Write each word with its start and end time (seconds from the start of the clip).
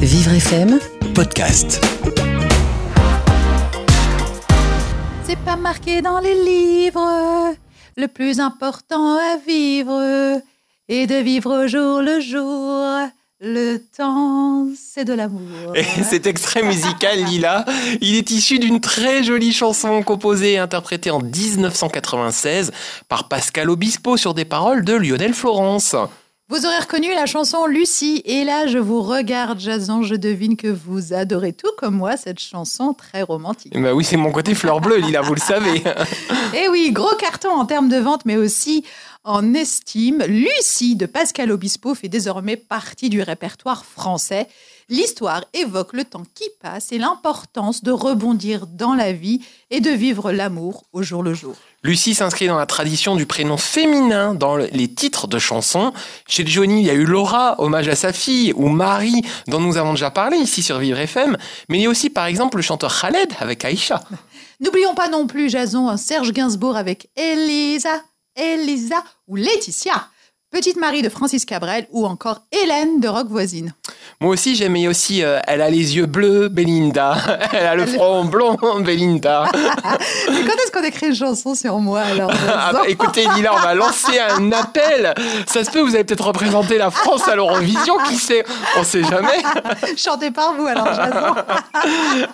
Vivre 0.00 0.34
FM, 0.34 0.78
podcast. 1.16 1.84
C'est 5.24 5.38
pas 5.40 5.56
marqué 5.56 6.00
dans 6.00 6.20
les 6.20 6.34
livres. 6.44 7.54
Le 7.96 8.06
plus 8.06 8.38
important 8.38 9.16
à 9.16 9.36
vivre 9.44 10.40
est 10.88 11.08
de 11.08 11.16
vivre 11.16 11.64
au 11.64 11.66
jour 11.66 12.02
le 12.02 12.20
jour. 12.20 13.10
Le 13.40 13.78
temps, 13.78 14.68
c'est 14.76 15.04
de 15.04 15.12
l'amour. 15.12 15.74
Et 15.74 15.82
cet 16.04 16.28
extrait 16.28 16.62
musical, 16.62 17.24
Lila, 17.24 17.64
il 18.00 18.14
est 18.14 18.30
issu 18.30 18.60
d'une 18.60 18.80
très 18.80 19.24
jolie 19.24 19.52
chanson 19.52 20.04
composée 20.04 20.52
et 20.52 20.58
interprétée 20.58 21.10
en 21.10 21.20
1996 21.20 22.70
par 23.08 23.26
Pascal 23.26 23.70
Obispo 23.70 24.16
sur 24.16 24.34
des 24.34 24.44
paroles 24.44 24.84
de 24.84 24.94
Lionel 24.94 25.34
Florence. 25.34 25.96
Vous 26.50 26.66
aurez 26.66 26.78
reconnu 26.80 27.14
la 27.14 27.26
chanson 27.26 27.66
Lucie. 27.66 28.22
Et 28.24 28.42
là, 28.42 28.66
je 28.66 28.78
vous 28.78 29.02
regarde, 29.02 29.60
Jason. 29.60 30.02
Je 30.02 30.16
devine 30.16 30.56
que 30.56 30.66
vous 30.66 31.12
adorez 31.12 31.52
tout 31.52 31.70
comme 31.78 31.94
moi 31.94 32.16
cette 32.16 32.40
chanson 32.40 32.92
très 32.92 33.22
romantique. 33.22 33.80
Bah 33.80 33.94
oui, 33.94 34.02
c'est 34.02 34.16
mon 34.16 34.32
côté 34.32 34.56
fleur 34.56 34.80
bleue, 34.80 34.96
Lila, 34.96 35.20
vous 35.20 35.36
le 35.36 35.40
savez. 35.40 35.76
Et 35.76 36.64
Eh 36.64 36.68
oui, 36.68 36.90
gros 36.90 37.14
carton 37.20 37.50
en 37.50 37.66
termes 37.66 37.88
de 37.88 37.98
vente, 37.98 38.24
mais 38.24 38.36
aussi 38.36 38.84
en 39.22 39.54
estime. 39.54 40.24
Lucie 40.26 40.96
de 40.96 41.06
Pascal 41.06 41.52
Obispo 41.52 41.94
fait 41.94 42.08
désormais 42.08 42.56
partie 42.56 43.10
du 43.10 43.22
répertoire 43.22 43.84
français. 43.84 44.48
L'histoire 44.90 45.44
évoque 45.54 45.92
le 45.92 46.04
temps 46.04 46.24
qui 46.34 46.44
passe 46.60 46.90
et 46.90 46.98
l'importance 46.98 47.84
de 47.84 47.92
rebondir 47.92 48.66
dans 48.66 48.94
la 48.94 49.12
vie 49.12 49.40
et 49.70 49.80
de 49.80 49.90
vivre 49.90 50.32
l'amour 50.32 50.82
au 50.92 51.02
jour 51.02 51.22
le 51.22 51.32
jour. 51.32 51.54
Lucie 51.84 52.14
s'inscrit 52.14 52.48
dans 52.48 52.58
la 52.58 52.66
tradition 52.66 53.14
du 53.14 53.24
prénom 53.24 53.56
féminin 53.56 54.34
dans 54.34 54.56
le- 54.56 54.68
les 54.72 54.88
titres 54.92 55.28
de 55.28 55.38
chansons. 55.38 55.92
Chez 56.28 56.44
Johnny, 56.44 56.80
il 56.80 56.86
y 56.86 56.90
a 56.90 56.94
eu 56.94 57.04
Laura, 57.04 57.54
hommage 57.60 57.86
à 57.88 57.94
sa 57.94 58.12
fille, 58.12 58.52
ou 58.56 58.68
Marie, 58.68 59.22
dont 59.46 59.60
nous 59.60 59.76
avons 59.76 59.92
déjà 59.92 60.10
parlé 60.10 60.36
ici 60.38 60.62
sur 60.62 60.78
Vivre 60.78 60.98
FM. 60.98 61.38
Mais 61.68 61.78
il 61.78 61.82
y 61.82 61.86
a 61.86 61.90
aussi, 61.90 62.10
par 62.10 62.26
exemple, 62.26 62.56
le 62.56 62.62
chanteur 62.62 62.92
Khaled 63.00 63.30
avec 63.38 63.64
Aïcha. 63.64 64.02
N'oublions 64.60 64.94
pas 64.96 65.08
non 65.08 65.26
plus, 65.28 65.48
Jason, 65.48 65.96
Serge 65.96 66.32
Gainsbourg 66.32 66.76
avec 66.76 67.08
Elisa, 67.16 68.02
Elisa 68.36 69.02
ou 69.28 69.36
Laetitia. 69.36 70.08
Petite 70.50 70.76
Marie 70.78 71.02
de 71.02 71.08
Francis 71.08 71.44
Cabrel 71.44 71.86
ou 71.92 72.04
encore 72.06 72.40
Hélène 72.50 72.98
de 73.00 73.06
Rock 73.06 73.28
Voisine. 73.28 73.72
Moi 74.22 74.34
aussi, 74.34 74.54
j'aimais 74.54 74.86
aussi 74.86 75.24
euh, 75.24 75.38
Elle 75.46 75.62
a 75.62 75.70
les 75.70 75.96
yeux 75.96 76.04
bleus, 76.04 76.50
Belinda. 76.50 77.16
Elle 77.52 77.66
a 77.66 77.74
le 77.74 77.86
front 77.86 78.26
blond, 78.26 78.54
Belinda. 78.80 79.44
Mais 79.54 80.44
quand 80.44 80.52
est-ce 80.62 80.70
qu'on 80.70 80.82
écrit 80.82 81.06
une 81.06 81.14
chanson 81.14 81.54
sur 81.54 81.78
moi 81.78 82.00
alors 82.00 82.30
Ah 82.46 82.70
bah, 82.74 82.82
écoutez, 82.86 83.24
Lila, 83.34 83.54
on 83.54 83.60
va 83.60 83.74
lancer 83.74 84.20
un 84.20 84.52
appel. 84.52 85.14
Ça 85.46 85.64
se 85.64 85.70
peut, 85.70 85.80
vous 85.80 85.94
allez 85.94 86.04
peut-être 86.04 86.26
représenter 86.26 86.76
la 86.76 86.90
France 86.90 87.26
à 87.28 87.34
l'Eurovision, 87.34 87.94
qui 88.08 88.16
sait? 88.16 88.44
On 88.76 88.84
sait 88.84 89.04
jamais. 89.04 89.40
Chantez 89.96 90.30
par 90.30 90.52
vous 90.52 90.66
alors, 90.66 90.92
Jason. 90.92 91.34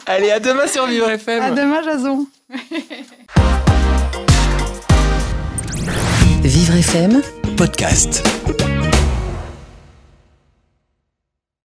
Allez, 0.07 0.33
à 0.33 0.41
demain 0.41 0.67
sur 0.67 0.87
Vivre 0.87 1.09
FM. 1.09 1.41
À 1.41 1.51
demain, 1.53 1.83
Jason. 1.85 2.27
Vivre 6.43 6.75
FM, 6.75 7.23
podcast. 7.57 8.25